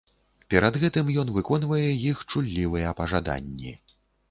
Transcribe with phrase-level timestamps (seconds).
[0.53, 3.79] Перад гэтым ён выконвае іх чуллівыя пажаданні.